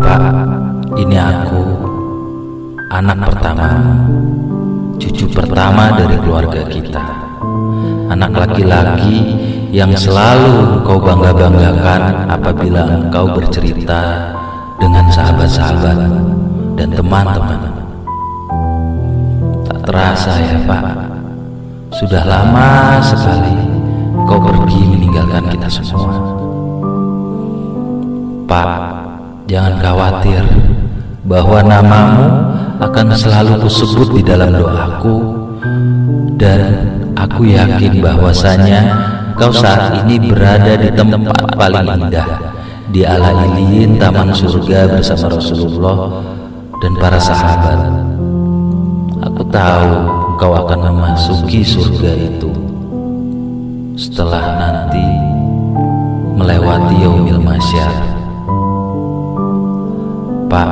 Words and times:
Pak, 0.00 0.24
ini 0.96 1.20
aku, 1.20 1.60
anak 2.88 3.28
pertama, 3.28 3.76
cucu 4.96 5.28
pertama 5.28 5.92
dari 5.92 6.16
keluarga 6.16 6.64
kita. 6.64 7.04
Anak 8.08 8.32
laki-laki 8.32 9.36
yang 9.68 9.92
selalu 9.92 10.80
kau 10.88 10.96
bangga-banggakan 10.96 12.24
apabila 12.24 12.88
engkau 12.88 13.36
bercerita 13.36 14.32
dengan 14.80 15.04
sahabat-sahabat 15.12 15.98
dan 16.80 16.88
teman-teman. 16.96 17.60
Tak 19.68 19.78
terasa 19.84 20.32
ya 20.40 20.56
Pak, 20.64 20.84
sudah 22.00 22.24
lama 22.24 22.96
sekali 23.04 23.60
kau 24.24 24.40
pergi 24.40 24.80
meninggalkan 24.88 25.52
kita 25.52 25.68
semua. 25.68 26.16
Pak, 28.48 29.11
jangan 29.46 29.74
khawatir 29.78 30.42
bahwa 31.26 31.58
namamu 31.62 32.26
akan 32.82 33.06
selalu 33.14 33.62
kusebut 33.62 34.08
di 34.10 34.22
dalam 34.26 34.50
doaku 34.50 35.16
dan 36.34 36.90
aku 37.14 37.46
yakin 37.46 38.02
bahwasanya 38.02 38.80
kau 39.38 39.54
saat 39.54 40.02
ini 40.04 40.18
berada 40.18 40.74
di 40.74 40.90
tempat 40.90 41.46
paling 41.54 41.86
indah 41.86 42.28
di 42.92 43.08
ala 43.08 43.32
iliin 43.48 43.96
taman 43.96 44.34
surga 44.36 44.84
bersama 44.98 45.40
Rasulullah 45.40 46.20
dan 46.84 46.92
para 47.00 47.16
sahabat. 47.16 47.80
Aku 49.22 49.42
tahu 49.48 49.90
kau 50.36 50.52
akan 50.52 50.92
memasuki 50.92 51.64
surga 51.64 52.12
itu 52.18 52.52
setelah 53.96 54.58
nanti 54.60 55.06
melewati 56.36 56.94
yaumil 57.00 57.40
masyar. 57.40 58.11
Pak, 60.52 60.68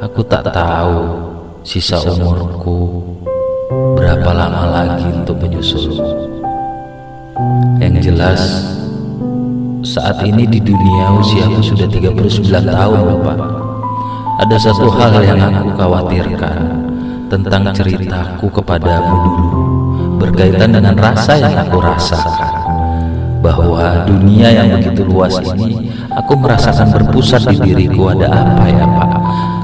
aku 0.00 0.24
tak 0.24 0.48
tahu 0.48 1.12
sisa 1.60 2.00
umurku 2.08 3.04
berapa 4.00 4.32
lama 4.32 4.64
lagi 4.72 5.04
untuk 5.12 5.36
menyusul. 5.44 6.00
Yang 7.76 8.08
jelas, 8.08 8.40
saat 9.84 10.24
ini 10.24 10.48
di 10.48 10.56
dunia 10.56 11.20
usiaku 11.20 11.60
sudah 11.60 11.84
39 11.84 12.48
tahun, 12.64 13.00
Bapak. 13.12 13.38
Ada 14.40 14.56
satu 14.56 14.88
hal 14.96 15.20
yang 15.20 15.36
aku 15.44 15.76
khawatirkan 15.76 16.58
tentang 17.28 17.76
ceritaku 17.76 18.56
kepadamu 18.56 19.14
dulu 19.20 19.48
berkaitan 20.16 20.80
dengan 20.80 20.96
rasa 20.96 21.44
yang 21.44 21.52
aku 21.52 21.76
rasakan 21.84 22.65
bahwa 23.46 24.02
dunia 24.10 24.50
yang 24.50 24.68
begitu 24.74 25.06
luas 25.06 25.38
ini 25.54 25.94
aku 26.10 26.34
merasakan 26.34 26.90
berpusat 26.90 27.46
di 27.46 27.56
diriku 27.62 28.10
ada 28.10 28.26
apa 28.26 28.64
ya 28.66 28.82
Pak? 28.82 29.10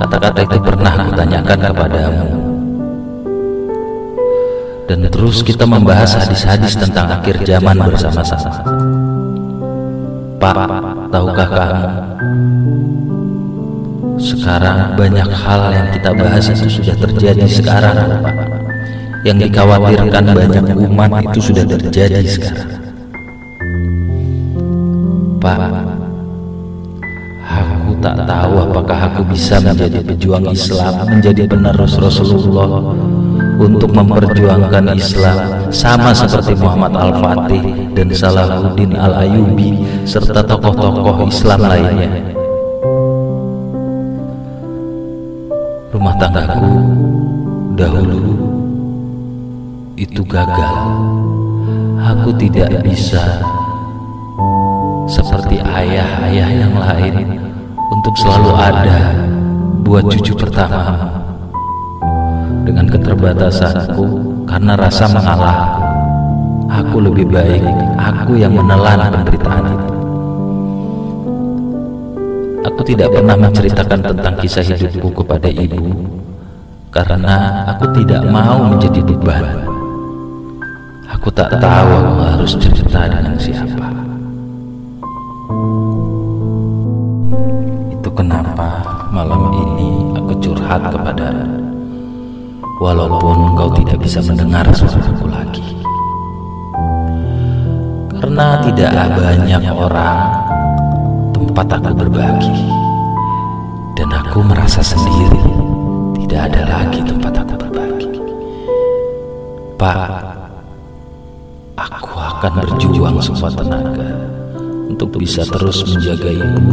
Kata-kata 0.06 0.40
itu 0.46 0.58
pernah 0.62 0.94
kutanyakan 1.10 1.58
kepadamu. 1.58 2.26
Dan 4.86 5.08
terus 5.08 5.40
kita 5.42 5.64
membahas 5.66 6.14
hadis-hadis 6.20 6.78
tentang 6.78 7.10
akhir 7.10 7.42
zaman 7.42 7.76
bersama-sama. 7.82 8.62
Pak 10.38 10.54
tahukah 11.10 11.48
kamu? 11.50 11.86
Sekarang 14.22 14.94
banyak 14.94 15.26
hal 15.26 15.62
yang 15.74 15.88
kita 15.90 16.10
bahas 16.14 16.46
itu 16.54 16.68
sudah 16.70 16.94
terjadi 16.94 17.46
sekarang 17.50 17.96
Pak. 18.22 18.34
Yang 19.22 19.50
dikhawatirkan 19.50 20.24
banyak 20.34 20.64
umat 20.90 21.10
itu 21.30 21.38
sudah 21.50 21.64
terjadi 21.66 22.26
sekarang 22.26 22.81
Pak, 25.42 25.58
aku 27.42 27.98
tak 27.98 28.14
tahu 28.30 28.62
apakah 28.62 29.10
aku 29.10 29.26
bisa 29.26 29.58
menjadi 29.58 29.98
pejuang 29.98 30.46
Islam, 30.54 31.02
menjadi 31.18 31.50
penerus 31.50 31.98
Rasulullah 31.98 32.94
untuk 33.58 33.90
memperjuangkan 33.90 34.94
Islam 34.94 35.66
sama 35.74 36.14
seperti 36.14 36.54
Muhammad 36.54 36.94
Al-Fatih 36.94 37.90
dan 37.90 38.14
Salahuddin 38.14 38.94
Al-Ayubi 38.94 39.82
serta 40.06 40.46
tokoh-tokoh 40.46 41.26
Islam 41.26 41.60
lainnya. 41.66 42.10
Rumah 45.90 46.14
tanggaku 46.22 46.70
dahulu 47.74 48.22
itu 49.98 50.22
gagal. 50.22 50.76
Aku 52.14 52.30
tidak 52.38 52.78
bisa 52.86 53.42
seperti 55.12 55.60
ayah-ayah 55.60 56.48
yang 56.64 56.72
lain 56.72 57.36
untuk 57.92 58.16
selalu 58.16 58.50
ada 58.56 59.12
buat 59.84 60.08
cucu 60.08 60.32
pertama. 60.32 61.12
Dengan 62.64 62.88
keterbatasanku 62.88 64.06
karena 64.48 64.72
rasa 64.72 65.04
mengalah 65.12 65.58
aku 66.72 67.04
lebih 67.04 67.28
baik 67.28 67.60
aku 68.00 68.40
yang 68.40 68.56
menelan 68.56 69.12
penderitaan 69.12 69.64
itu. 69.68 69.88
Aku 72.62 72.80
tidak 72.86 73.12
pernah 73.12 73.36
menceritakan 73.36 74.00
tentang 74.00 74.34
kisah 74.40 74.64
hidupku 74.64 75.12
kepada 75.12 75.50
ibu 75.52 75.92
karena 76.88 77.68
aku 77.68 77.84
tidak 78.00 78.24
mau 78.32 78.64
menjadi 78.64 79.02
beban. 79.04 79.68
Aku 81.12 81.28
tak 81.28 81.52
tahu 81.60 81.90
aku 81.92 82.14
harus 82.24 82.52
cerita 82.56 83.04
dengan 83.10 83.36
siapa 83.36 83.61
aku 90.72 90.88
curhat 90.88 90.88
kepada 90.88 91.28
walaupun 92.80 93.36
kau 93.54 93.70
tidak 93.76 93.98
bisa 94.00 94.24
mendengar 94.24 94.64
suaraku 94.72 95.28
lagi. 95.28 95.66
Karena 98.16 98.62
tidak 98.64 98.92
banyak 99.18 99.62
orang 99.68 100.18
tempat 101.36 101.66
aku 101.76 101.92
berbagi. 101.92 102.56
Dan 103.92 104.08
aku 104.08 104.40
merasa 104.40 104.80
sendiri 104.80 105.44
tidak 106.24 106.48
ada 106.48 106.62
lagi 106.64 107.00
tempat 107.04 107.32
aku 107.44 107.54
berbagi. 107.60 108.08
Pak 109.76 109.98
aku 111.76 112.14
akan 112.16 112.52
berjuang 112.64 113.16
sekuat 113.20 113.60
tenaga 113.60 114.10
untuk 114.88 115.20
bisa 115.20 115.44
terus 115.44 115.84
menjaga 115.84 116.30
ibu 116.32 116.64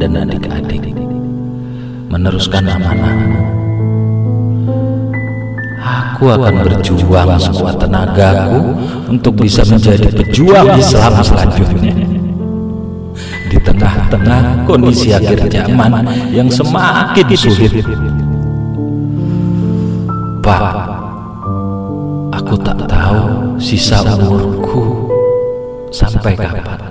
dan 0.00 0.24
adik-adik 0.24 0.93
meneruskan 2.14 2.62
amanah. 2.62 3.14
Aku 5.82 6.30
akan 6.30 6.62
berjuang 6.62 7.34
sekuat 7.42 7.82
tenagaku 7.82 8.70
untuk 9.10 9.42
bisa 9.42 9.66
menjadi 9.66 10.14
pejuang 10.14 10.78
Islam 10.78 11.18
selanjutnya. 11.18 11.90
Di 13.50 13.58
tengah-tengah 13.58 14.62
kondisi 14.62 15.10
akhir 15.10 15.50
zaman 15.50 16.06
yang 16.30 16.46
semakin 16.46 17.26
sulit. 17.34 17.82
Pak 20.38 20.62
aku 22.30 22.54
tak 22.62 22.78
tahu 22.86 23.58
sisa 23.58 24.04
umurku 24.06 25.10
sampai 25.90 26.38
kapan 26.38 26.83